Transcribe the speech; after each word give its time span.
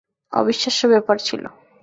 অবিশ্বাস্য 0.33 0.81
ব্যাপার 0.87 1.17
ছিল। 1.19 1.43